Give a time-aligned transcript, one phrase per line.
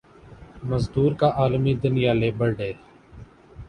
[0.63, 2.71] مزدور کا عالمی دن یا لیبر ڈے